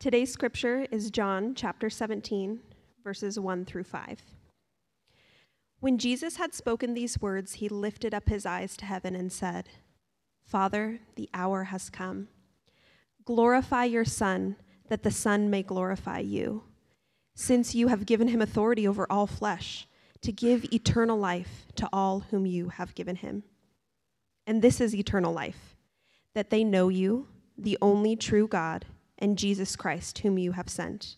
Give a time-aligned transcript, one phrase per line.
[0.00, 2.60] Today's scripture is John chapter 17,
[3.02, 4.22] verses 1 through 5.
[5.80, 9.68] When Jesus had spoken these words, he lifted up his eyes to heaven and said,
[10.44, 12.28] Father, the hour has come.
[13.24, 14.54] Glorify your Son,
[14.88, 16.62] that the Son may glorify you,
[17.34, 19.88] since you have given him authority over all flesh,
[20.20, 23.42] to give eternal life to all whom you have given him.
[24.46, 25.76] And this is eternal life,
[26.34, 27.26] that they know you,
[27.56, 28.86] the only true God
[29.18, 31.16] and Jesus Christ, whom you have sent.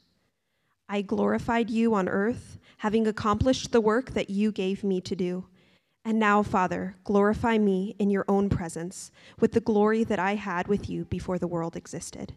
[0.89, 5.47] I glorified you on earth, having accomplished the work that you gave me to do.
[6.05, 10.67] And now, Father, glorify me in your own presence with the glory that I had
[10.67, 12.33] with you before the world existed.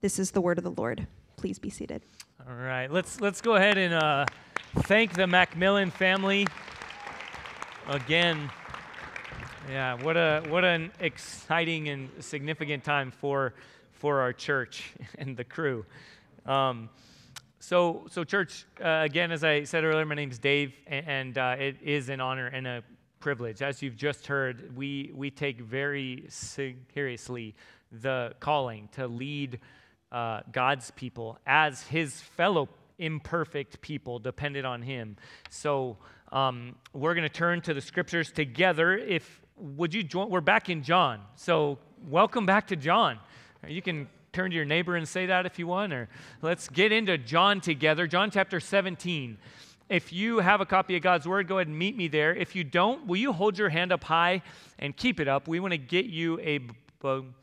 [0.00, 1.06] This is the word of the Lord.
[1.36, 2.02] Please be seated.
[2.48, 4.26] All right, let's let's go ahead and uh,
[4.82, 6.46] thank the Macmillan family
[7.88, 8.50] again.
[9.68, 13.54] Yeah, what a what an exciting and significant time for
[14.04, 15.82] for our church and the crew.
[16.44, 16.90] Um,
[17.58, 21.56] so, so church, uh, again, as I said earlier, my name is Dave, and uh,
[21.58, 22.82] it is an honor and a
[23.18, 23.62] privilege.
[23.62, 27.54] As you've just heard, we, we take very seriously
[27.90, 29.60] the calling to lead
[30.12, 35.16] uh, God's people as his fellow imperfect people dependent on him.
[35.48, 35.96] So
[36.30, 38.98] um, we're going to turn to the scriptures together.
[38.98, 40.28] If would you join?
[40.28, 41.22] We're back in John.
[41.36, 43.18] So welcome back to John.
[43.68, 46.08] You can turn to your neighbor and say that if you want, or
[46.42, 48.06] let's get into John together.
[48.06, 49.38] John chapter 17.
[49.88, 52.34] If you have a copy of God's Word, go ahead and meet me there.
[52.34, 54.42] If you don't, will you hold your hand up high
[54.78, 55.46] and keep it up?
[55.46, 56.60] We want to get you a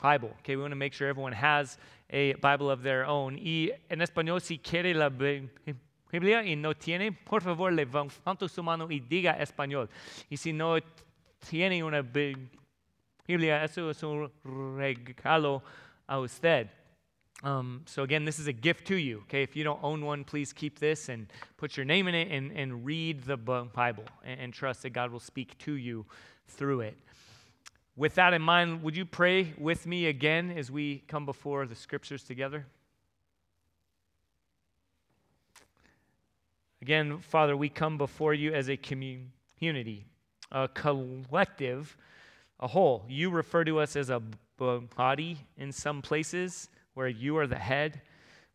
[0.02, 0.31] Bible.
[0.39, 1.77] Okay, we want to make sure everyone has
[2.09, 3.38] a Bible of their own.
[3.38, 8.88] Y en español, si quiere la Biblia y no tiene, por favor, levanta su mano
[8.89, 9.88] y diga español.
[10.30, 10.80] Y si no
[11.47, 15.61] tiene una Biblia, eso es un regalo
[16.12, 16.70] a usted.
[17.44, 19.20] Um, so, again, this is a gift to you.
[19.23, 21.26] Okay, if you don't own one, please keep this and
[21.58, 25.11] put your name in it and, and read the Bible and, and trust that God
[25.11, 26.05] will speak to you
[26.48, 26.98] through it.
[27.95, 31.76] With that in mind, would you pray with me again as we come before the
[31.76, 32.67] scriptures together?
[36.82, 40.05] Again, Father, we come before you as a community,
[40.52, 41.95] a collective,
[42.60, 43.05] a whole.
[43.08, 44.22] You refer to us as a
[44.95, 48.02] body in some places where you are the head.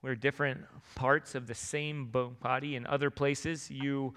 [0.03, 0.61] We're different
[0.95, 2.77] parts of the same body.
[2.77, 4.15] In other places, you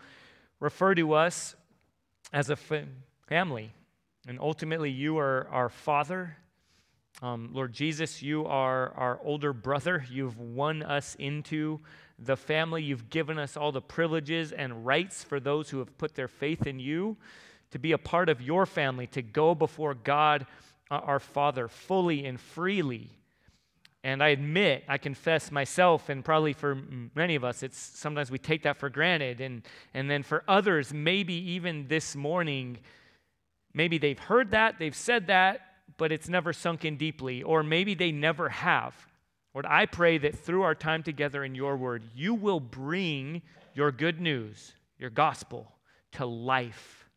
[0.59, 1.55] refer to us
[2.31, 2.55] as a
[3.27, 3.71] family.
[4.27, 6.37] And ultimately, you are our father.
[7.21, 10.05] Um, Lord Jesus, you are our older brother.
[10.11, 11.79] You've won us into
[12.19, 12.83] the family.
[12.83, 16.67] You've given us all the privileges and rights for those who have put their faith
[16.67, 17.17] in you
[17.71, 20.45] to be a part of your family, to go before God
[20.91, 23.11] Uh, our Father fully and freely.
[24.03, 26.77] And I admit, I confess myself, and probably for
[27.13, 29.41] many of us, it's sometimes we take that for granted.
[29.41, 29.61] And,
[29.93, 32.79] and then for others, maybe even this morning,
[33.73, 35.61] maybe they've heard that, they've said that,
[35.97, 38.95] but it's never sunk in deeply, or maybe they never have.
[39.53, 43.41] Lord, I pray that through our time together in your word, you will bring
[43.73, 45.71] your good news, your gospel,
[46.13, 47.09] to life.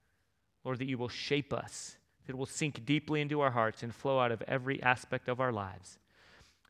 [0.64, 1.96] Lord, that you will shape us
[2.26, 5.52] that will sink deeply into our hearts and flow out of every aspect of our
[5.52, 5.98] lives.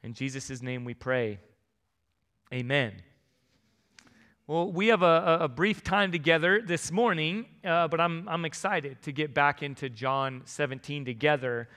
[0.02, 1.38] In Jesus' name we pray.
[2.52, 2.92] Amen.
[4.46, 9.00] Well, we have a, a brief time together this morning, uh, but I'm, I'm excited
[9.02, 11.68] to get back into John 17 together.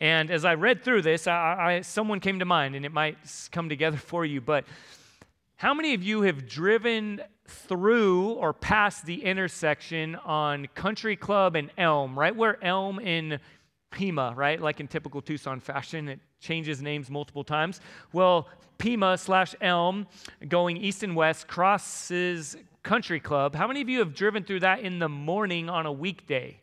[0.00, 3.16] And as I read through this, I, I, someone came to mind, and it might
[3.52, 4.64] come together for you, but
[5.56, 11.70] how many of you have driven through or past the intersection on Country Club and
[11.78, 13.40] Elm, right where Elm in
[13.90, 14.60] Pima, right?
[14.60, 17.80] Like in typical Tucson fashion, it changes names multiple times.
[18.12, 20.06] Well, Pima slash Elm
[20.46, 23.54] going east and west crosses Country Club.
[23.54, 26.60] How many of you have driven through that in the morning on a weekday?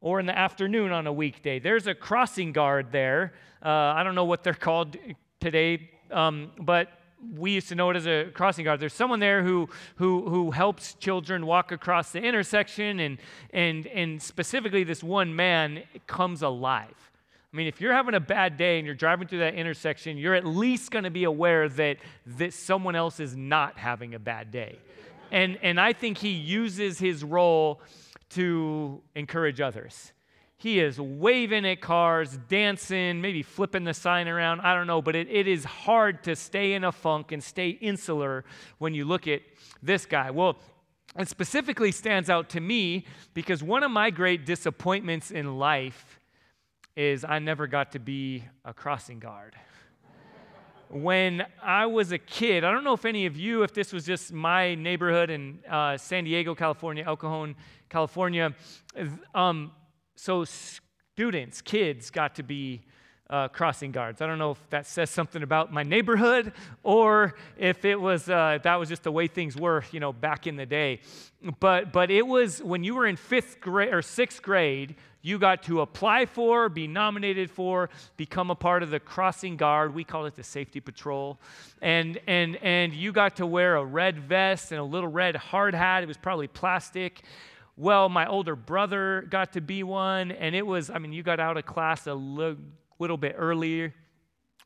[0.00, 1.58] Or in the afternoon on a weekday?
[1.58, 3.32] There's a crossing guard there.
[3.64, 4.96] Uh, I don't know what they're called
[5.40, 6.88] today, um, but
[7.36, 8.80] we used to know it as a crossing guard.
[8.80, 13.18] There's someone there who, who, who helps children walk across the intersection, and,
[13.50, 17.10] and, and specifically, this one man comes alive.
[17.52, 20.34] I mean, if you're having a bad day and you're driving through that intersection, you're
[20.34, 24.50] at least going to be aware that, that someone else is not having a bad
[24.50, 24.78] day.
[25.30, 27.80] And, and I think he uses his role
[28.30, 30.12] to encourage others.
[30.64, 34.62] He is waving at cars, dancing, maybe flipping the sign around.
[34.62, 37.68] I don't know, but it, it is hard to stay in a funk and stay
[37.68, 38.46] insular
[38.78, 39.42] when you look at
[39.82, 40.30] this guy.
[40.30, 40.56] Well,
[41.18, 46.18] it specifically stands out to me because one of my great disappointments in life
[46.96, 49.54] is I never got to be a crossing guard.
[50.88, 54.06] when I was a kid, I don't know if any of you, if this was
[54.06, 57.54] just my neighborhood in uh, San Diego, California, El Cajon,
[57.90, 58.54] California.
[59.34, 59.70] Um,
[60.16, 62.82] so students, kids got to be
[63.30, 64.20] uh, crossing guards.
[64.20, 66.52] I don't know if that says something about my neighborhood
[66.82, 70.46] or if it was uh, that was just the way things were, you know, back
[70.46, 71.00] in the day.
[71.58, 75.62] But but it was when you were in fifth grade or sixth grade, you got
[75.62, 77.88] to apply for, be nominated for,
[78.18, 79.94] become a part of the crossing guard.
[79.94, 81.40] We call it the safety patrol.
[81.80, 85.74] And, and, and you got to wear a red vest and a little red hard
[85.74, 86.02] hat.
[86.02, 87.22] It was probably plastic.
[87.76, 91.40] Well, my older brother got to be one, and it was, I mean, you got
[91.40, 93.92] out of class a little bit earlier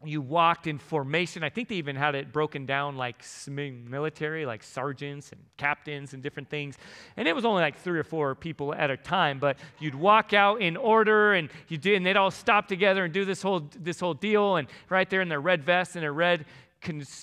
[0.04, 1.42] you walked in formation.
[1.42, 6.22] I think they even had it broken down like military, like sergeants and captains and
[6.22, 6.76] different things.
[7.16, 10.32] And it was only like three or four people at a time, but you'd walk
[10.32, 13.68] out in order and you did, and they'd all stop together and do this whole
[13.76, 14.56] this whole deal.
[14.56, 16.44] And right there in their red vests and their red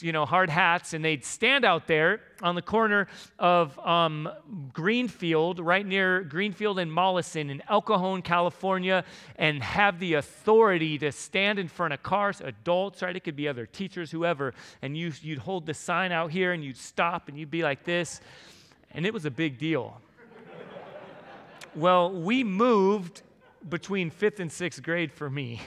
[0.02, 3.08] you know, hard hats, and they'd stand out there on the corner
[3.40, 4.30] of um,
[4.74, 9.04] Greenfield, right near Greenfield and Mollison in El Cajon, California,
[9.38, 13.16] and have the authority to stand in front of cars, adults, right?
[13.16, 16.64] It could be other teachers, whoever, and you, you'd hold the sign out here and
[16.64, 18.22] you'd stop and you'd be like this,
[18.92, 20.00] and it was a big deal.
[21.76, 23.22] well, we moved
[23.70, 25.62] between fifth and sixth grade for me.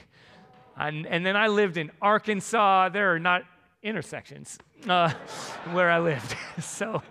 [0.77, 2.91] And, and then I lived in Arkansas.
[2.91, 3.43] There are not
[3.83, 4.59] intersections
[4.89, 5.11] uh,
[5.73, 6.35] where I lived.
[6.61, 7.03] so,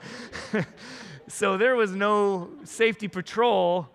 [1.27, 3.87] so there was no safety patrol.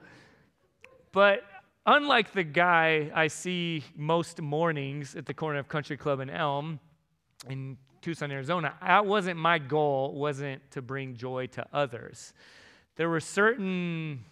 [1.13, 1.43] But
[1.87, 6.81] unlike the guy I see most mornings at the corner of Country Club and Elm
[7.49, 12.33] in Tucson, Arizona, that wasn't my goal, wasn't to bring joy to others.
[12.97, 14.25] There were certain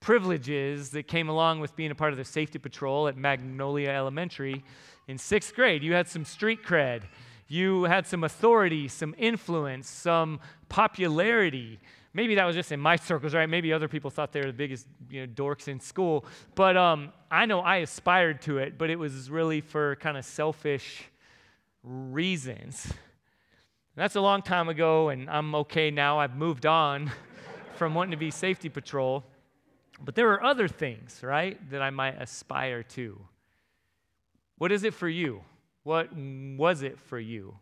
[0.00, 4.62] privileges that came along with being a part of the safety patrol at Magnolia Elementary.
[5.08, 7.02] In sixth grade, you had some street cred
[7.48, 11.78] you had some authority, some influence, some popularity.
[12.12, 13.48] Maybe that was just in my circles, right?
[13.48, 16.24] Maybe other people thought they were the biggest you know, dorks in school.
[16.54, 20.24] But um, I know I aspired to it, but it was really for kind of
[20.24, 21.04] selfish
[21.84, 22.92] reasons.
[23.94, 26.18] that's a long time ago, and I'm okay now.
[26.18, 27.12] I've moved on
[27.76, 29.24] from wanting to be safety patrol.
[30.00, 33.20] But there are other things, right, that I might aspire to.
[34.58, 35.42] What is it for you?
[35.86, 37.58] What was it for you?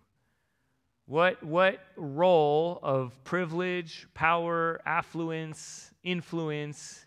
[1.05, 7.05] What, what role of privilege, power, affluence, influence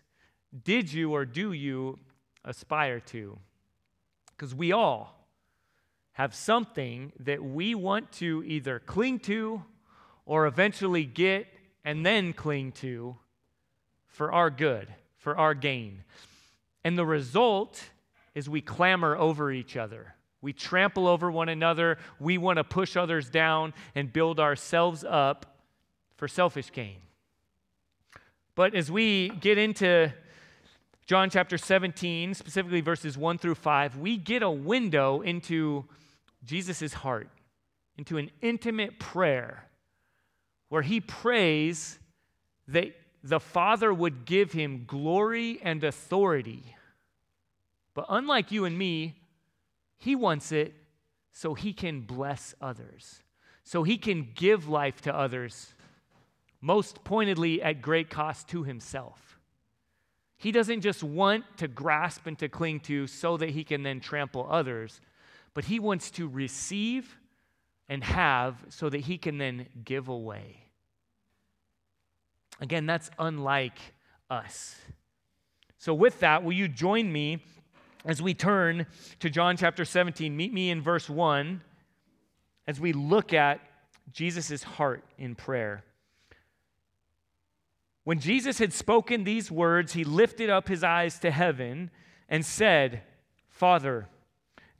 [0.62, 1.98] did you or do you
[2.44, 3.36] aspire to?
[4.30, 5.26] Because we all
[6.12, 9.64] have something that we want to either cling to
[10.24, 11.48] or eventually get
[11.84, 13.16] and then cling to
[14.06, 14.86] for our good,
[15.16, 16.04] for our gain.
[16.84, 17.90] And the result
[18.36, 20.14] is we clamor over each other.
[20.40, 21.98] We trample over one another.
[22.20, 25.58] We want to push others down and build ourselves up
[26.16, 26.98] for selfish gain.
[28.54, 30.12] But as we get into
[31.06, 35.86] John chapter 17, specifically verses 1 through 5, we get a window into
[36.44, 37.28] Jesus' heart,
[37.96, 39.64] into an intimate prayer
[40.68, 41.98] where he prays
[42.68, 46.76] that the Father would give him glory and authority.
[47.94, 49.17] But unlike you and me,
[49.98, 50.74] he wants it
[51.32, 53.22] so he can bless others,
[53.64, 55.74] so he can give life to others,
[56.60, 59.38] most pointedly at great cost to himself.
[60.36, 64.00] He doesn't just want to grasp and to cling to so that he can then
[64.00, 65.00] trample others,
[65.52, 67.16] but he wants to receive
[67.88, 70.62] and have so that he can then give away.
[72.60, 73.78] Again, that's unlike
[74.30, 74.76] us.
[75.78, 77.42] So, with that, will you join me
[78.04, 78.86] as we turn
[79.20, 81.62] to John chapter 17, meet me in verse 1
[82.66, 83.60] as we look at
[84.12, 85.84] Jesus' heart in prayer.
[88.04, 91.90] When Jesus had spoken these words, he lifted up his eyes to heaven
[92.28, 93.02] and said,
[93.48, 94.08] Father,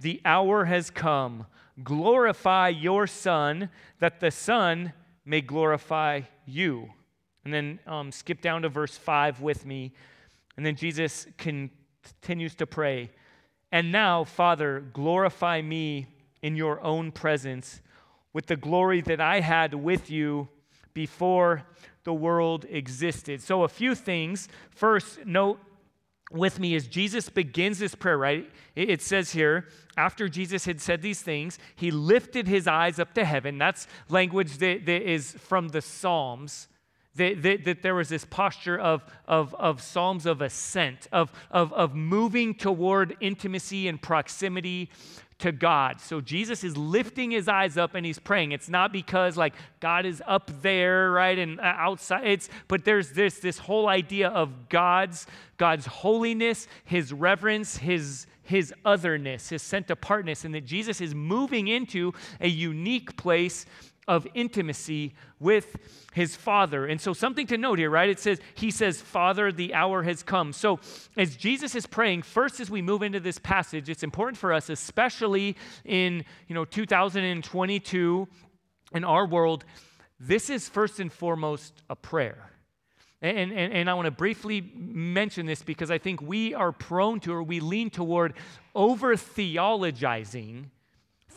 [0.00, 1.46] the hour has come.
[1.82, 4.92] Glorify your Son, that the Son
[5.24, 6.88] may glorify you.
[7.44, 9.92] And then um, skip down to verse 5 with me.
[10.56, 11.70] And then Jesus can
[12.02, 13.10] continues to pray,
[13.70, 16.06] And now, Father, glorify me
[16.42, 17.80] in your own presence
[18.32, 20.48] with the glory that I had with you
[20.94, 21.64] before
[22.04, 23.42] the world existed.
[23.42, 24.48] So, a few things.
[24.70, 25.60] First, note
[26.30, 28.50] with me as Jesus begins this prayer, right?
[28.74, 33.24] It says here, after Jesus had said these things, he lifted his eyes up to
[33.24, 33.58] heaven.
[33.58, 36.68] That's language that, that is from the Psalms
[37.18, 41.72] that, that, that, there was this posture of, of, of psalms of ascent, of, of,
[41.74, 44.90] of moving toward intimacy and proximity
[45.38, 46.00] to God.
[46.00, 48.52] So Jesus is lifting his eyes up and he's praying.
[48.52, 52.26] It's not because like God is up there, right, and uh, outside.
[52.26, 58.72] It's but there's this this whole idea of God's God's holiness, his reverence, his his
[58.84, 63.66] otherness, his sent apartness, and that Jesus is moving into a unique place
[64.08, 65.76] of intimacy with
[66.14, 66.86] his father.
[66.86, 68.08] And so, something to note here, right?
[68.08, 70.52] It says, He says, Father, the hour has come.
[70.52, 70.80] So,
[71.16, 74.70] as Jesus is praying, first as we move into this passage, it's important for us,
[74.70, 78.28] especially in you know 2022
[78.94, 79.64] in our world,
[80.18, 82.50] this is first and foremost a prayer.
[83.20, 87.20] And, and, and I want to briefly mention this because I think we are prone
[87.20, 88.34] to, or we lean toward
[88.74, 90.66] over theologizing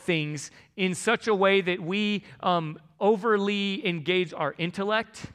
[0.01, 5.25] things in such a way that we um, overly engage our intellect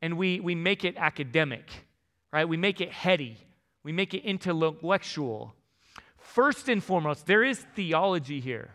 [0.00, 1.70] and we, we make it academic,
[2.32, 2.48] right?
[2.48, 3.36] We make it heady,
[3.84, 5.54] we make it intellectual.
[6.18, 8.70] First and foremost, there is theology here.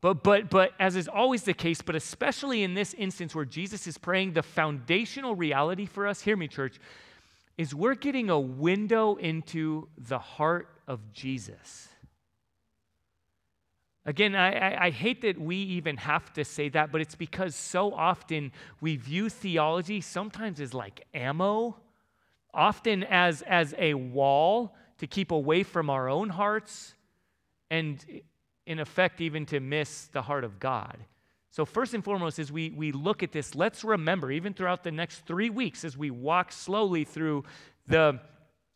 [0.00, 3.86] But, but, but as is always the case, but especially in this instance where Jesus
[3.86, 6.78] is praying, the foundational reality for us, hear me, church,
[7.58, 11.88] is we're getting a window into the heart of Jesus.
[14.06, 17.56] Again, I, I, I, hate that we even have to say that, but it's because
[17.56, 21.76] so often we view theology sometimes as like ammo,
[22.54, 26.94] often as, as a wall to keep away from our own hearts,
[27.68, 28.04] and
[28.64, 30.98] in effect, even to miss the heart of God.
[31.50, 34.92] So, first and foremost, as we, we look at this, let's remember, even throughout the
[34.92, 37.42] next three weeks, as we walk slowly through
[37.88, 38.20] the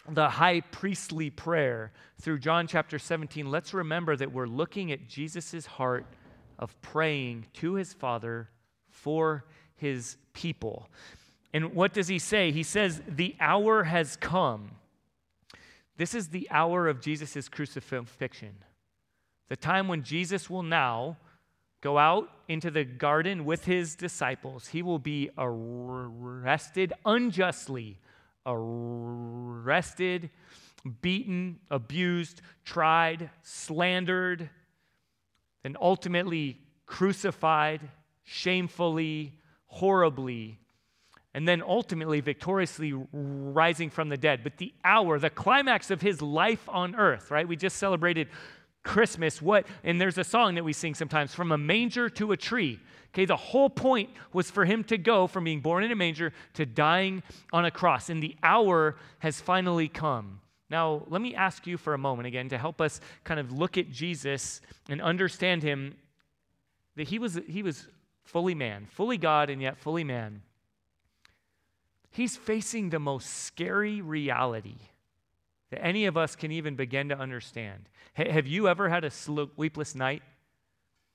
[0.09, 5.67] the high priestly prayer through John chapter 17, let's remember that we're looking at Jesus'
[5.67, 6.07] heart
[6.59, 8.49] of praying to his Father
[8.89, 9.45] for
[9.77, 10.89] his people.
[11.53, 12.53] And what does he say?
[12.53, 14.73] He says, The hour has come.
[15.97, 18.55] This is the hour of Jesus' crucifixion,
[19.49, 21.19] the time when Jesus will now
[21.83, 24.69] go out into the garden with his disciples.
[24.69, 27.99] He will be arrested unjustly
[28.47, 30.31] arrested,
[31.03, 34.51] beaten, abused, tried, slandered,
[35.65, 37.81] and ultimately crucified
[38.25, 39.33] shamefully,
[39.67, 40.59] horribly,
[41.35, 44.43] and then ultimately victoriously rising from the dead.
[44.43, 47.47] But the hour, the climax of his life on earth, right?
[47.47, 48.29] We just celebrated
[48.83, 49.43] Christmas.
[49.43, 52.81] What, and there's a song that we sing sometimes from a manger to a tree.
[53.13, 56.33] Okay, the whole point was for him to go from being born in a manger
[56.55, 57.23] to dying
[57.53, 60.41] on a cross, and the hour has finally come.
[60.71, 63.77] Now, let me ask you for a moment again to help us kind of look
[63.77, 65.97] at Jesus and understand him
[66.95, 67.89] that he was, he was
[68.23, 70.43] fully man, fully God, and yet fully man.
[72.13, 74.77] He's facing the most scary reality
[75.71, 77.89] that any of us can even begin to understand.
[78.17, 80.23] H- have you ever had a sleepless night?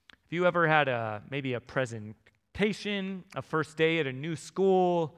[0.10, 5.18] Have you ever had a maybe a presentation, a first day at a new school,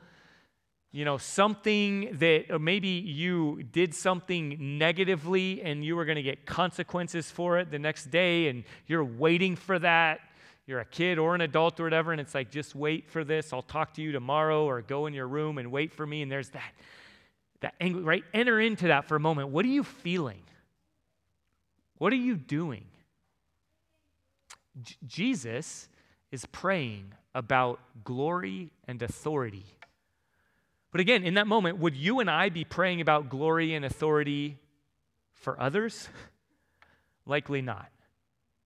[0.92, 6.46] you know, something that maybe you did something negatively and you were going to get
[6.46, 10.22] consequences for it the next day and you're waiting for that.
[10.66, 13.54] You're a kid or an adult or whatever, and it's like, just wait for this.
[13.54, 16.22] I'll talk to you tomorrow, or go in your room and wait for me.
[16.22, 16.74] And there's that,
[17.62, 18.24] that angle, right?
[18.34, 19.50] Enter into that for a moment.
[19.50, 20.42] What are you feeling?
[21.98, 22.86] What are you doing?
[24.82, 25.90] J- Jesus
[26.32, 29.66] is praying about glory and authority.
[30.92, 34.58] But again, in that moment, would you and I be praying about glory and authority
[35.34, 36.10] for others?
[37.26, 37.90] Likely not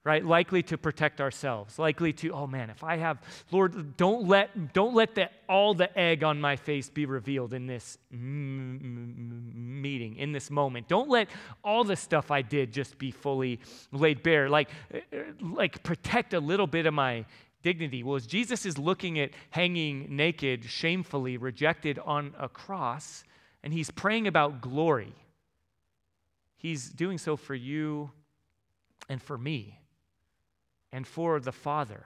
[0.03, 0.25] right?
[0.25, 1.77] Likely to protect ourselves.
[1.77, 5.97] Likely to oh man if i have lord don't let don't let the, all the
[5.97, 10.87] egg on my face be revealed in this meeting in this moment.
[10.87, 11.29] Don't let
[11.63, 13.59] all the stuff i did just be fully
[13.91, 14.49] laid bare.
[14.49, 17.25] Like eh, eh, like protect a little bit of my
[17.61, 18.03] dignity.
[18.03, 23.23] Well as jesus is looking at hanging naked shamefully rejected on a cross
[23.63, 25.13] and he's praying about glory
[26.57, 28.11] he's doing so for you
[29.09, 29.80] and for me
[30.91, 32.05] and for the Father.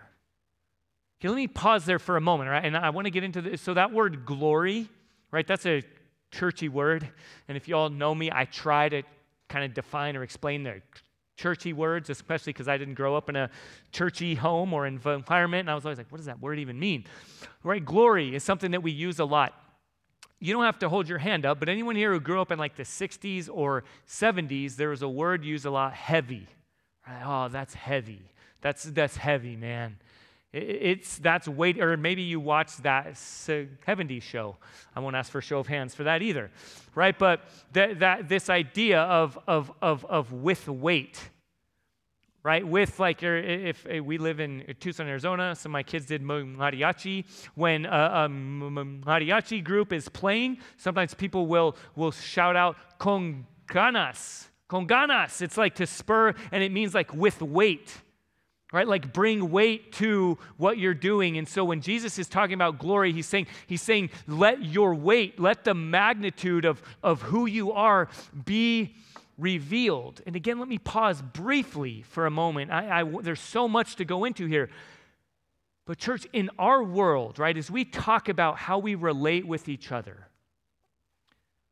[1.20, 2.64] Okay, let me pause there for a moment, right?
[2.64, 3.62] And I want to get into this.
[3.62, 4.90] So, that word glory,
[5.32, 5.48] right?
[5.48, 5.84] That's a
[6.32, 7.10] churchy word.
[7.48, 9.04] And if you all know me, I try to
[9.48, 10.82] kind of define or explain the
[11.38, 13.50] churchy words, especially because I didn't grow up in a
[13.92, 15.62] churchy home or environment.
[15.62, 17.06] And I was always like, what does that word even mean?
[17.64, 17.84] Right?
[17.84, 19.54] Glory is something that we use a lot.
[20.40, 22.60] You don't have to hold your hand up, but anyone here who grew up in
[22.60, 26.48] like the 60s or 70s, there was a word used a lot heavy.
[27.08, 27.24] Right?
[27.26, 28.22] Oh, that's heavy.
[28.62, 29.98] That's, that's heavy, man.
[30.58, 34.56] It's that's weight, or maybe you watch that 70s show.
[34.96, 36.50] I won't ask for a show of hands for that either,
[36.96, 37.18] right?
[37.20, 37.42] But
[37.74, 41.20] that, that this idea of, of, of, of with weight,
[42.42, 42.66] right?
[42.66, 47.26] With like, er, if, if we live in Tucson, Arizona, so my kids did mariachi.
[47.56, 54.48] When a, a mariachi group is playing, sometimes people will, will shout out con ganas,
[54.70, 55.42] con ganas.
[55.42, 57.94] It's like to spur, and it means like with weight
[58.76, 62.78] right like bring weight to what you're doing and so when jesus is talking about
[62.78, 67.72] glory he's saying he's saying let your weight let the magnitude of of who you
[67.72, 68.08] are
[68.46, 68.94] be
[69.38, 70.22] revealed.
[70.26, 72.72] And again, let me pause briefly for a moment.
[72.72, 74.70] I, I, there's so much to go into here.
[75.86, 79.92] But, church, in our world, right, as we talk about how we relate with each
[79.92, 80.28] other,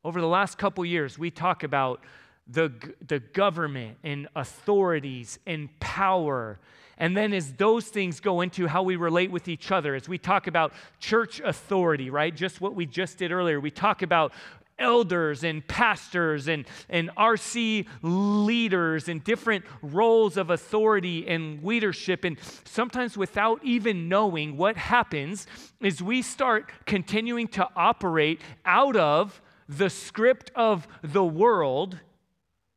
[0.04, 2.02] over the last couple years, we talk about
[2.46, 2.72] the,
[3.08, 6.60] the government and authorities and power.
[6.98, 10.18] And then, as those things go into how we relate with each other, as we
[10.18, 12.36] talk about church authority, right?
[12.36, 14.32] Just what we just did earlier, we talk about
[14.80, 22.24] elders and pastors and, and RC leaders and different roles of authority and leadership.
[22.24, 25.48] And sometimes, without even knowing, what happens
[25.82, 31.98] is we start continuing to operate out of the script of the world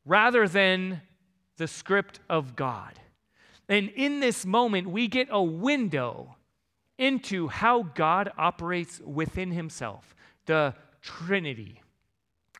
[0.04, 1.02] rather than
[1.56, 2.92] the script of God.
[3.68, 6.36] And in this moment, we get a window
[6.98, 10.14] into how God operates within Himself,
[10.46, 11.82] the Trinity.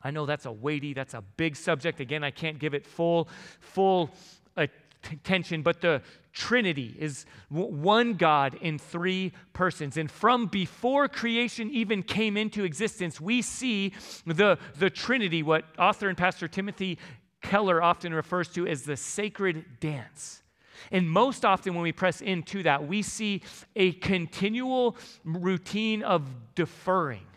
[0.03, 1.99] I know that's a weighty, that's a big subject.
[1.99, 4.11] Again, I can't give it full, full
[4.55, 6.01] attention, but the
[6.33, 9.97] Trinity is one God in three persons.
[9.97, 13.93] And from before creation even came into existence, we see
[14.25, 16.99] the, the Trinity, what author and pastor Timothy
[17.41, 20.43] Keller often refers to as the sacred dance.
[20.91, 23.41] And most often, when we press into that, we see
[23.75, 26.23] a continual routine of
[26.55, 27.27] deferring,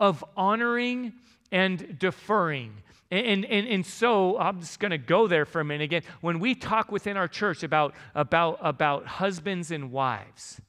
[0.00, 1.12] of honoring
[1.52, 2.82] and deferring.
[3.10, 6.02] And, and, and so I'm just going to go there for a minute again.
[6.20, 10.60] When we talk within our church about, about, about husbands and wives,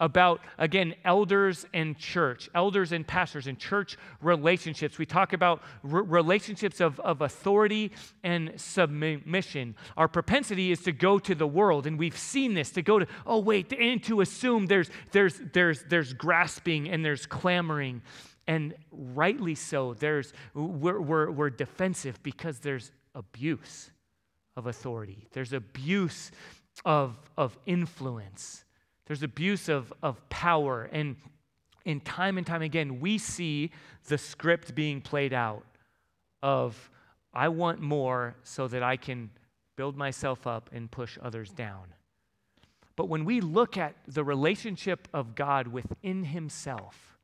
[0.00, 4.98] about, again, elders and church, elders and pastors and church relationships.
[4.98, 7.92] We talk about relationships of, of authority
[8.24, 9.76] and submission.
[9.96, 13.06] Our propensity is to go to the world, and we've seen this to go to,
[13.26, 18.02] oh, wait, and to assume there's, there's, there's, there's grasping and there's clamoring
[18.46, 19.94] and rightly so.
[19.94, 23.90] There's, we're, we're, we're defensive because there's abuse
[24.56, 26.32] of authority, there's abuse
[26.84, 28.64] of, of influence,
[29.10, 30.88] there's abuse of, of power.
[30.92, 31.16] And,
[31.84, 33.72] and time and time again, we see
[34.06, 35.64] the script being played out
[36.44, 36.88] of,
[37.34, 39.30] I want more so that I can
[39.74, 41.86] build myself up and push others down.
[42.94, 47.18] But when we look at the relationship of God within Himself,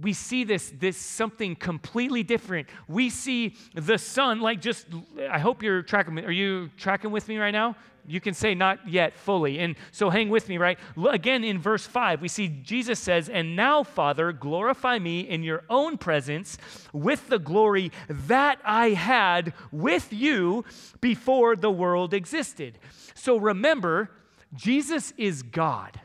[0.00, 2.68] we see this this something completely different.
[2.88, 4.86] We see the Son like just
[5.30, 7.76] i hope you're tracking are you tracking with me right now?
[8.06, 9.58] You can say not yet fully.
[9.58, 10.78] And so hang with me right?
[11.08, 15.64] Again in verse 5 we see jesus says and now father glorify me in your
[15.68, 16.58] own presence
[16.92, 20.64] with the glory that i had with you
[21.00, 22.78] before the world existed.
[23.14, 24.10] So remember
[24.54, 26.00] jesus is god.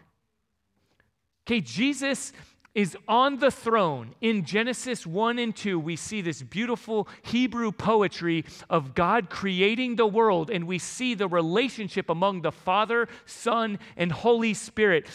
[1.47, 2.33] Okay jesus
[2.75, 4.13] is on the throne.
[4.21, 10.05] In Genesis 1 and 2, we see this beautiful Hebrew poetry of God creating the
[10.05, 15.07] world, and we see the relationship among the Father, Son, and Holy Spirit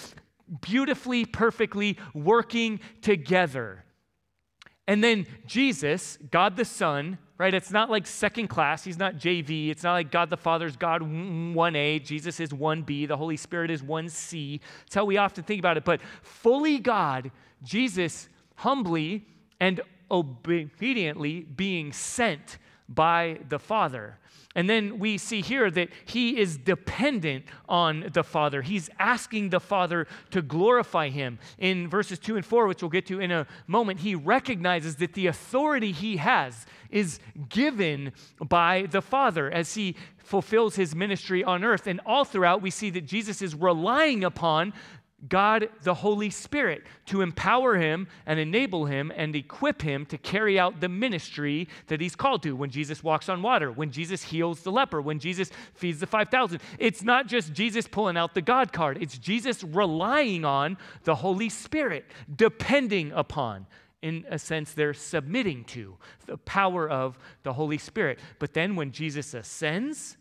[0.60, 3.84] beautifully, perfectly working together.
[4.88, 7.54] And then Jesus, God the Son, right?
[7.54, 8.82] It's not like second class.
[8.82, 9.70] He's not JV.
[9.70, 12.04] It's not like God the Father is God 1A.
[12.04, 13.06] Jesus is 1B.
[13.06, 14.60] The Holy Spirit is 1C.
[14.80, 15.84] That's how we often think about it.
[15.84, 17.30] But fully God,
[17.62, 19.26] Jesus humbly
[19.58, 24.18] and obediently being sent by the Father.
[24.56, 28.62] And then we see here that he is dependent on the Father.
[28.62, 31.38] He's asking the Father to glorify him.
[31.58, 35.12] In verses 2 and 4, which we'll get to in a moment, he recognizes that
[35.12, 41.62] the authority he has is given by the Father as he fulfills his ministry on
[41.62, 41.86] earth.
[41.86, 44.72] And all throughout, we see that Jesus is relying upon
[45.28, 50.58] God, the Holy Spirit, to empower him and enable him and equip him to carry
[50.58, 52.56] out the ministry that he's called to.
[52.56, 56.60] When Jesus walks on water, when Jesus heals the leper, when Jesus feeds the 5,000,
[56.78, 61.48] it's not just Jesus pulling out the God card, it's Jesus relying on the Holy
[61.48, 63.66] Spirit, depending upon.
[64.02, 68.18] In a sense, they're submitting to the power of the Holy Spirit.
[68.38, 70.16] But then when Jesus ascends,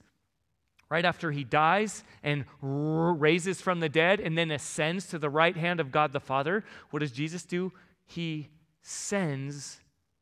[0.89, 5.55] right after he dies and raises from the dead and then ascends to the right
[5.55, 7.71] hand of God the Father, what does Jesus do?
[8.05, 8.49] He
[8.81, 9.79] sends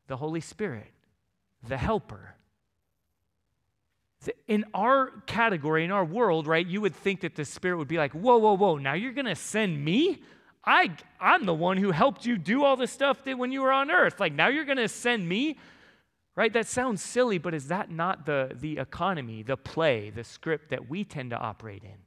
[0.07, 0.91] the Holy Spirit,
[1.67, 2.33] the helper.
[4.47, 7.97] in our category, in our world, right, you would think that the Spirit would be
[7.97, 10.21] like, whoa, whoa, whoa, now you're going to send me?
[10.65, 13.71] I, I'm the one who helped you do all the stuff that when you were
[13.71, 14.19] on earth.
[14.19, 15.57] Like, now you're going to send me?
[16.37, 16.53] Right?
[16.53, 20.87] That sounds silly, but is that not the, the economy, the play, the script that
[20.87, 21.97] we tend to operate in?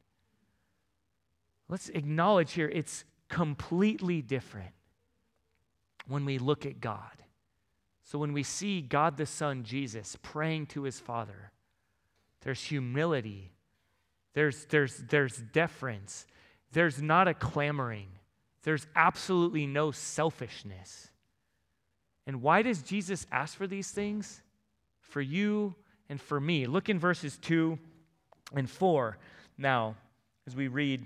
[1.68, 4.70] Let's acknowledge here it's completely different
[6.06, 7.24] when we look at God.
[8.04, 11.50] So when we see God the Son, Jesus, praying to his Father,
[12.42, 13.52] there's humility,
[14.34, 16.24] there's, there's, there's deference,
[16.70, 18.08] there's not a clamoring,
[18.62, 21.09] there's absolutely no selfishness.
[22.30, 24.40] And why does Jesus ask for these things?
[25.00, 25.74] For you
[26.08, 26.66] and for me.
[26.66, 27.76] Look in verses 2
[28.54, 29.18] and 4
[29.58, 29.96] now
[30.46, 31.04] as we read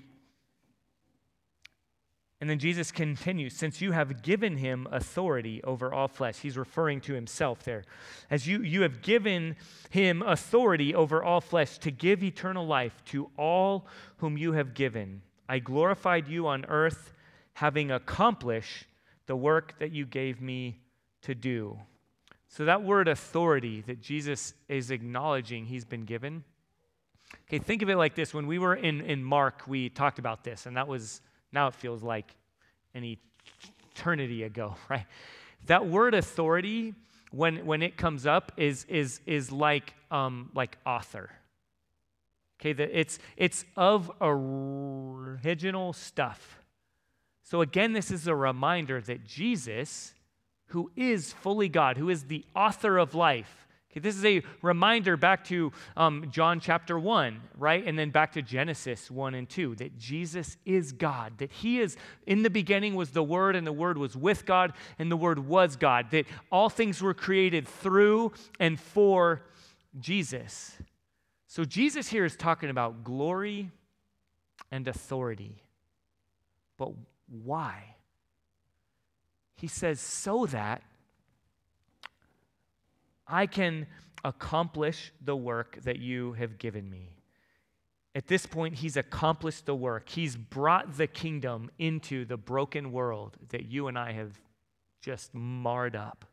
[2.42, 6.36] and then Jesus continues, since you have given him authority over all flesh.
[6.36, 7.84] He's referring to himself there.
[8.30, 9.56] As you, you have given
[9.88, 13.86] him authority over all flesh to give eternal life to all
[14.18, 15.22] whom you have given.
[15.48, 17.14] I glorified you on earth,
[17.54, 18.88] having accomplished
[19.24, 20.83] the work that you gave me
[21.24, 21.78] to do.
[22.48, 26.44] So, that word authority that Jesus is acknowledging he's been given.
[27.48, 28.32] Okay, think of it like this.
[28.32, 31.20] When we were in, in Mark, we talked about this, and that was
[31.52, 32.34] now it feels like
[32.94, 33.16] an
[33.94, 35.06] eternity ago, right?
[35.66, 36.94] That word authority,
[37.30, 41.30] when, when it comes up, is, is, is like, um, like author.
[42.60, 46.58] Okay, the, it's, it's of original stuff.
[47.42, 50.14] So again, this is a reminder that Jesus,
[50.68, 55.16] who is fully God, who is the author of life, Okay, this is a reminder
[55.16, 57.86] back to um, John chapter 1, right?
[57.86, 61.96] And then back to Genesis 1 and 2 that Jesus is God, that He is,
[62.26, 65.38] in the beginning was the Word, and the Word was with God, and the Word
[65.38, 69.42] was God, that all things were created through and for
[70.00, 70.76] Jesus.
[71.46, 73.70] So Jesus here is talking about glory
[74.72, 75.62] and authority.
[76.78, 76.90] But
[77.28, 77.93] why?
[79.56, 80.82] He says, so that
[83.26, 83.86] I can
[84.24, 87.10] accomplish the work that you have given me.
[88.14, 90.08] At this point, he's accomplished the work.
[90.08, 94.38] He's brought the kingdom into the broken world that you and I have
[95.00, 96.24] just marred up.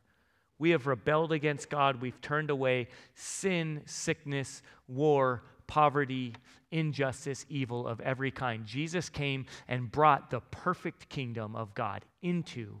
[0.58, 2.00] We have rebelled against God.
[2.00, 6.34] We've turned away sin, sickness, war, poverty,
[6.70, 8.64] injustice, evil of every kind.
[8.64, 12.80] Jesus came and brought the perfect kingdom of God into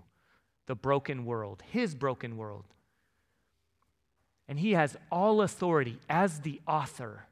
[0.66, 2.64] the broken world, his broken world.
[4.48, 7.26] And he has all authority as the author.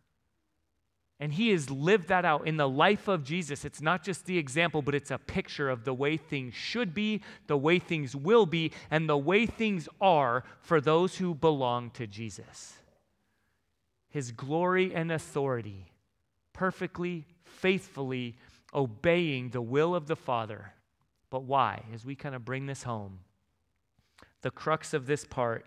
[1.19, 3.66] And he has lived that out in the life of Jesus.
[3.66, 7.21] It's not just the example, but it's a picture of the way things should be,
[7.47, 12.07] the way things will be, and the way things are for those who belong to
[12.07, 12.79] Jesus.
[14.09, 15.93] His glory and authority,
[16.55, 18.37] perfectly, faithfully
[18.73, 20.73] obeying the will of the Father.
[21.31, 21.85] But why?
[21.95, 23.21] As we kind of bring this home,
[24.43, 25.64] the crux of this part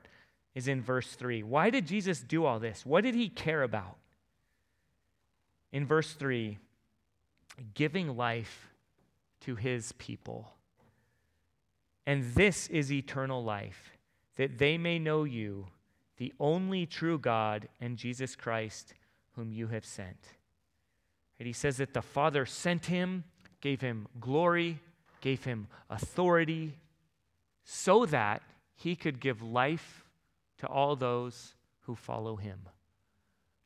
[0.54, 1.42] is in verse 3.
[1.44, 2.86] Why did Jesus do all this?
[2.86, 3.98] What did he care about?
[5.72, 6.60] In verse 3,
[7.74, 8.70] giving life
[9.42, 10.52] to his people.
[12.06, 13.92] And this is eternal life,
[14.36, 15.68] that they may know you,
[16.18, 18.94] the only true God, and Jesus Christ,
[19.36, 20.18] whom you have sent.
[21.40, 23.24] And he says that the Father sent him,
[23.62, 24.80] gave him glory,
[25.24, 26.78] gave him authority,
[27.64, 28.42] so that
[28.76, 30.04] he could give life
[30.58, 31.56] to all those
[31.86, 32.60] who follow him,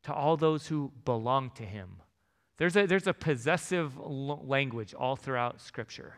[0.04, 1.96] to all those who belong to him.
[2.58, 6.14] There's a, there's a possessive language all throughout Scripture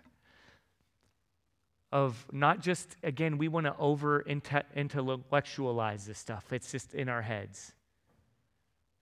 [1.90, 4.20] of not just, again, we want to over
[4.76, 7.72] intellectualize this stuff, it's just in our heads.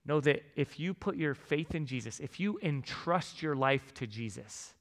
[0.05, 4.07] Know that if you put your faith in Jesus, if you entrust your life to
[4.07, 4.73] Jesus,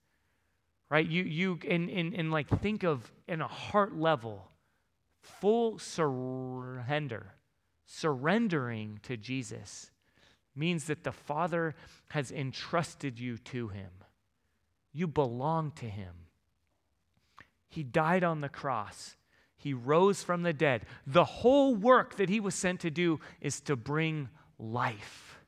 [0.90, 4.48] right, you, you in, in, in like think of in a heart level,
[5.40, 7.34] Full surrender,
[7.86, 9.90] surrendering to Jesus,
[10.56, 11.74] means that the Father
[12.10, 13.90] has entrusted you to Him.
[14.92, 16.14] You belong to Him.
[17.68, 19.16] He died on the cross.
[19.56, 20.86] He rose from the dead.
[21.06, 25.38] The whole work that he was sent to do is to bring life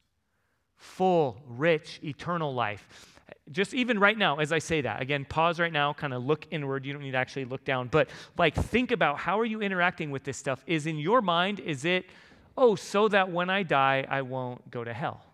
[0.76, 3.19] full, rich, eternal life
[3.51, 6.47] just even right now, as I say that, again, pause right now, kind of look
[6.51, 6.85] inward.
[6.87, 8.09] You don't need to actually look down, but
[8.39, 10.63] like think about how are you interacting with this stuff?
[10.67, 12.07] Is in your mind, is it,
[12.57, 15.25] oh, so that when I die, I won't go to hell?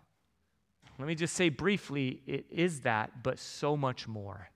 [0.98, 4.48] Let me just say briefly, it is that, but so much more.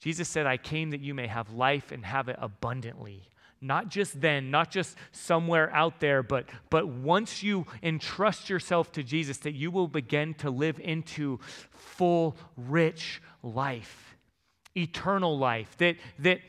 [0.00, 3.30] Jesus said, I came that you may have life and have it abundantly,
[3.66, 9.02] not just then, not just somewhere out there, but, but once you entrust yourself to
[9.02, 11.38] Jesus, that you will begin to live into
[11.70, 14.16] full, rich life,
[14.76, 15.76] eternal life.
[15.78, 16.40] That, that,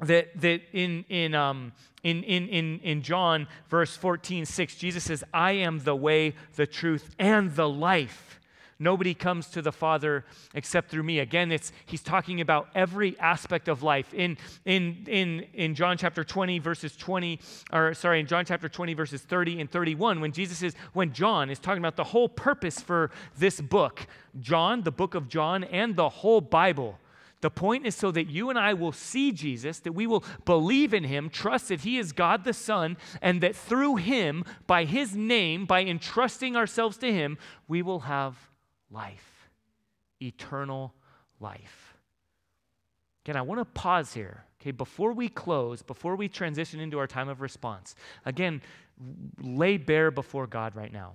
[0.00, 5.22] that, that in, in, um, in, in, in, in John, verse 14, 6, Jesus says,
[5.32, 8.39] I am the way, the truth, and the life.
[8.82, 11.18] Nobody comes to the Father except through me.
[11.18, 14.14] Again, it's, he's talking about every aspect of life.
[14.14, 17.38] In, in, in, in John chapter 20, verses 20,
[17.74, 21.50] or sorry, in John chapter 20, verses 30 and 31, when Jesus is, when John
[21.50, 24.06] is talking about the whole purpose for this book,
[24.40, 26.98] John, the book of John, and the whole Bible.
[27.42, 30.94] The point is so that you and I will see Jesus, that we will believe
[30.94, 35.14] in him, trust that he is God the Son, and that through him, by his
[35.14, 37.36] name, by entrusting ourselves to him,
[37.68, 38.50] we will have
[38.90, 39.48] life,
[40.20, 40.92] eternal
[41.40, 41.94] life.
[43.24, 47.06] Again, I want to pause here, okay, before we close, before we transition into our
[47.06, 47.94] time of response.
[48.24, 48.62] Again,
[49.40, 51.14] lay bare before God right now.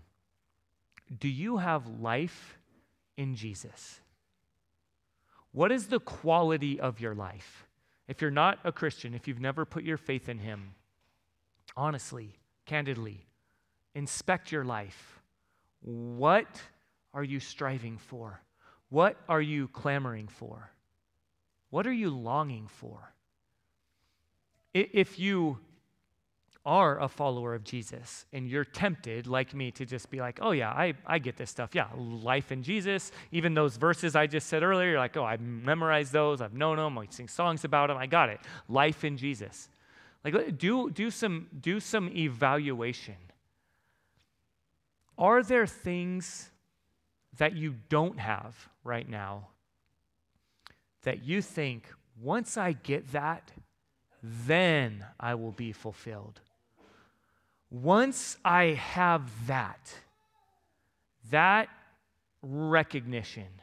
[1.19, 2.57] Do you have life
[3.17, 3.99] in Jesus?
[5.51, 7.65] What is the quality of your life?
[8.07, 10.75] If you're not a Christian, if you've never put your faith in Him,
[11.75, 12.35] honestly,
[12.65, 13.25] candidly,
[13.95, 15.21] inspect your life.
[15.81, 16.47] What
[17.15, 18.41] are you striving for?
[18.89, 20.69] What are you clamoring for?
[21.71, 23.13] What are you longing for?
[24.73, 25.57] If you
[26.65, 30.51] are a follower of Jesus and you're tempted, like me, to just be like, oh,
[30.51, 31.69] yeah, I, I get this stuff.
[31.73, 33.11] Yeah, life in Jesus.
[33.31, 36.41] Even those verses I just said earlier, you're like, oh, I've memorized those.
[36.41, 36.97] I've known them.
[36.97, 37.97] I sing songs about them.
[37.97, 38.39] I got it.
[38.67, 39.69] Life in Jesus.
[40.23, 43.15] Like, do, do, some, do some evaluation.
[45.17, 46.49] Are there things
[47.37, 49.47] that you don't have right now
[51.05, 51.87] that you think,
[52.21, 53.51] once I get that,
[54.23, 56.41] then I will be fulfilled.
[57.69, 59.93] Once I have that,
[61.29, 61.69] that
[62.41, 63.61] recognition,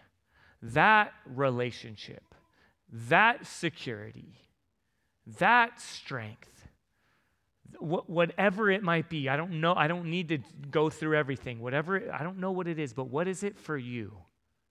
[0.62, 2.22] that relationship,
[2.92, 4.34] that security,
[5.38, 6.51] that strength,
[7.80, 9.28] whatever it might be.
[9.28, 9.74] I don't know.
[9.74, 10.38] I don't need to
[10.70, 11.60] go through everything.
[11.60, 14.12] Whatever, I don't know what it is, but what is it for you?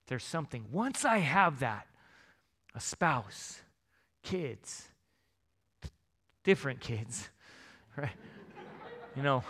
[0.08, 0.66] There's something.
[0.72, 1.88] Once I have that,
[2.76, 3.62] a spouse,
[4.24, 4.88] kids,
[6.44, 7.30] different kids,
[7.98, 8.10] right?
[9.16, 9.44] you know,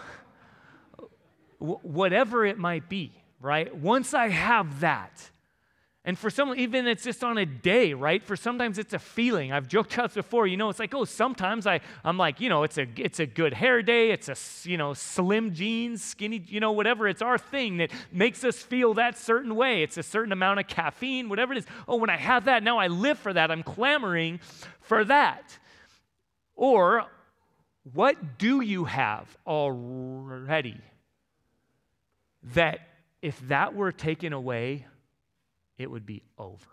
[1.60, 3.76] whatever it might be, right?
[3.76, 5.31] Once I have that,
[6.04, 8.24] and for some, even it's just on a day, right?
[8.24, 9.52] For sometimes it's a feeling.
[9.52, 12.64] I've joked about before, you know, it's like, oh, sometimes I, I'm like, you know,
[12.64, 14.10] it's a, it's a good hair day.
[14.10, 17.08] It's a, you know, slim jeans, skinny, you know, whatever.
[17.08, 19.84] It's our thing that makes us feel that certain way.
[19.84, 21.66] It's a certain amount of caffeine, whatever it is.
[21.88, 23.52] Oh, when I have that, now I live for that.
[23.52, 24.40] I'm clamoring
[24.80, 25.60] for that.
[26.56, 27.06] Or
[27.94, 30.82] what do you have already
[32.56, 32.80] that
[33.22, 34.88] if that were taken away,
[35.82, 36.68] it would be over.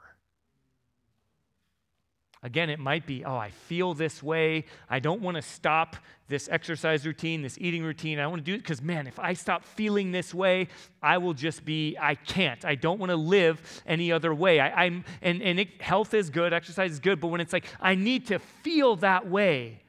[2.40, 4.64] Again, it might be, oh, I feel this way.
[4.88, 5.97] I don't want to stop
[6.29, 8.21] this exercise routine, this eating routine.
[8.21, 10.68] I want to do it because, man, if I stop feeling this way,
[11.03, 12.64] I will just be, I can't.
[12.64, 14.61] I don't want to live any other way.
[14.61, 17.64] I, am and, and it, health is good, exercise is good, but when it's like,
[17.81, 19.83] I need to feel that way,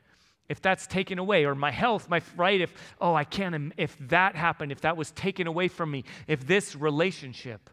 [0.47, 4.35] if that's taken away, or my health, my right, if, oh, I can't, if that
[4.35, 7.69] happened, if that was taken away from me, if this relationship,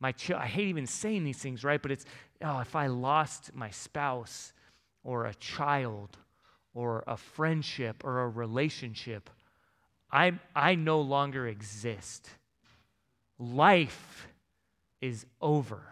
[0.00, 1.80] my ch- I hate even saying these things, right?
[1.80, 2.04] But it's,
[2.42, 4.52] oh, if I lost my spouse
[5.02, 6.18] or a child
[6.74, 9.30] or a friendship or a relationship,
[10.10, 12.28] I, I no longer exist.
[13.38, 14.28] Life
[15.00, 15.82] is over.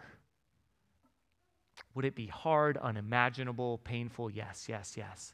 [1.95, 4.29] Would it be hard, unimaginable, painful?
[4.29, 5.33] Yes, yes, yes.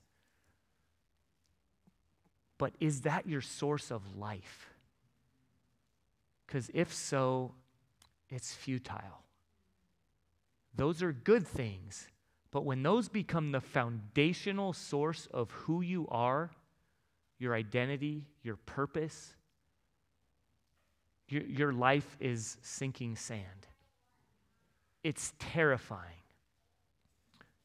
[2.58, 4.70] But is that your source of life?
[6.46, 7.54] Because if so,
[8.32, 9.26] it's futile.
[10.76, 12.08] Those are good things,
[12.52, 16.52] but when those become the foundational source of who you are,
[17.38, 19.36] your identity, your purpose,
[21.28, 23.68] your, your life is sinking sand.
[25.04, 26.22] It's terrifying.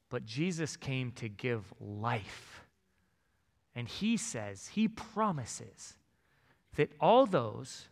[0.08, 2.62] But Jesus came to give life.
[3.74, 5.96] And he says, he promises
[6.76, 7.88] that all those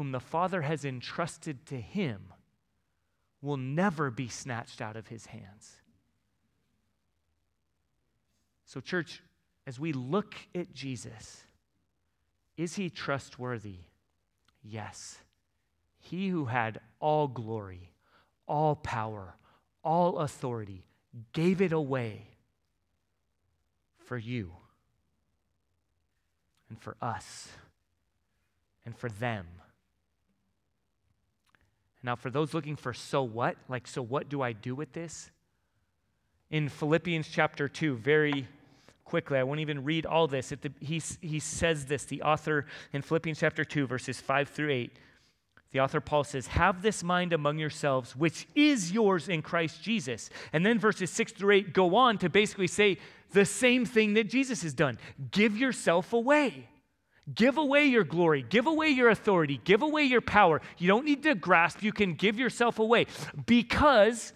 [0.00, 2.32] whom the Father has entrusted to him
[3.42, 5.76] will never be snatched out of his hands.
[8.64, 9.22] So, church,
[9.66, 11.42] as we look at Jesus,
[12.56, 13.80] is he trustworthy?
[14.62, 15.18] Yes.
[15.98, 17.92] He who had all glory,
[18.48, 19.34] all power,
[19.84, 20.86] all authority,
[21.34, 22.22] gave it away
[23.98, 24.52] for you
[26.70, 27.50] and for us
[28.86, 29.46] and for them.
[32.02, 35.30] Now, for those looking for so what, like, so what do I do with this?
[36.50, 38.48] In Philippians chapter 2, very
[39.04, 40.48] quickly, I won't even read all this.
[40.48, 44.92] The, he, he says this, the author in Philippians chapter 2, verses 5 through 8.
[45.72, 50.30] The author Paul says, Have this mind among yourselves, which is yours in Christ Jesus.
[50.52, 52.98] And then verses 6 through 8 go on to basically say
[53.32, 54.98] the same thing that Jesus has done
[55.30, 56.68] give yourself away.
[57.34, 60.60] Give away your glory, give away your authority, give away your power.
[60.78, 63.06] You don't need to grasp, you can give yourself away
[63.46, 64.32] because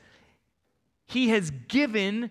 [1.07, 2.31] he has given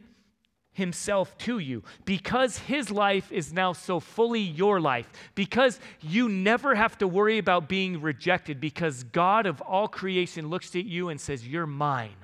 [0.73, 1.83] himself to you.
[2.05, 5.09] Because his life is now so fully your life.
[5.35, 8.59] Because you never have to worry about being rejected.
[8.59, 12.15] Because God of all creation looks at you and says you're mine.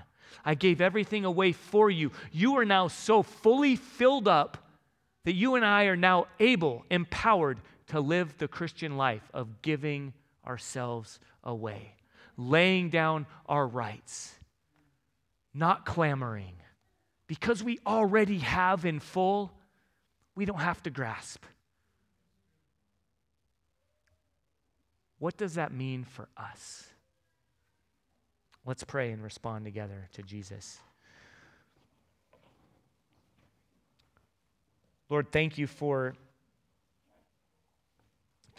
[0.44, 2.12] I gave everything away for you.
[2.32, 4.58] You are now so fully filled up
[5.26, 10.14] that you and I are now able empowered to live the Christian life of giving
[10.46, 11.94] ourselves away
[12.40, 14.34] laying down our rights
[15.54, 16.54] not clamoring
[17.28, 19.52] because we already have in full,
[20.36, 21.44] we don't have to grasp.
[25.20, 26.88] What does that mean for us?
[28.66, 30.80] Let's pray and respond together to Jesus.
[35.10, 36.16] Lord, thank you for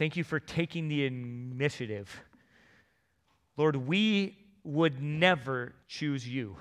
[0.00, 2.22] thank you for taking the initiative.
[3.58, 6.56] Lord, we would never choose you.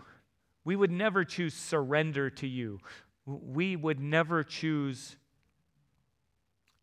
[0.65, 2.79] We would never choose surrender to you.
[3.25, 5.15] We would never choose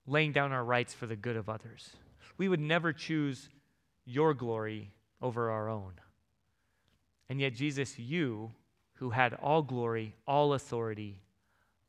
[0.07, 1.91] laying down our rights for the good of others.
[2.39, 3.51] We would never choose
[4.07, 5.93] your glory over our own.
[7.29, 8.51] And yet, Jesus, you,
[8.95, 11.21] who had all glory, all authority,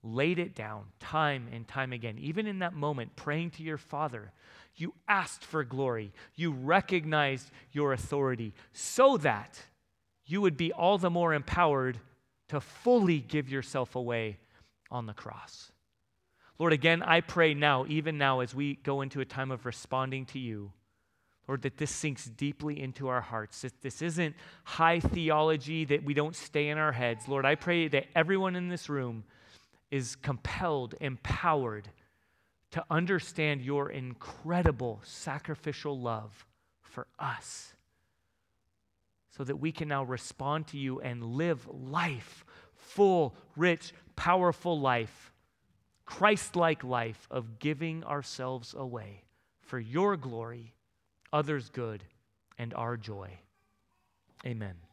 [0.04, 2.18] laid it down time and time again.
[2.20, 4.32] Even in that moment, praying to your Father,
[4.76, 6.14] you asked for glory.
[6.36, 9.60] You recognized your authority so that
[10.26, 12.00] you would be all the more empowered
[12.50, 14.38] to fully give yourself away
[14.92, 15.72] on the cross.
[16.60, 20.26] Lord, again, I pray now, even now, as we go into a time of responding
[20.28, 20.72] to you,
[21.48, 26.14] Lord, that this sinks deeply into our hearts, that this isn't high theology that we
[26.14, 27.28] don't stay in our heads.
[27.28, 29.24] Lord, I pray that everyone in this room
[29.92, 31.90] is compelled, empowered
[32.72, 36.46] to understand your incredible sacrificial love
[36.82, 37.74] for us
[39.38, 42.44] so that we can now respond to you and live life,
[42.76, 45.32] full, rich, powerful life,
[46.06, 49.24] Christ like life of giving ourselves away
[49.62, 50.74] for your glory,
[51.32, 52.04] others' good,
[52.58, 53.30] and our joy.
[54.46, 54.87] Amen.